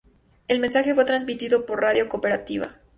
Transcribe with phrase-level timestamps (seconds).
[0.47, 2.79] El mensaje fue transmitido por Radio Cooperativa.